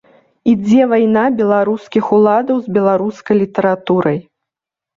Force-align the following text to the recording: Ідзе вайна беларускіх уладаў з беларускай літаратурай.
Ідзе 0.53 0.85
вайна 0.93 1.25
беларускіх 1.41 2.09
уладаў 2.19 2.63
з 2.65 2.75
беларускай 2.81 3.35
літаратурай. 3.43 4.19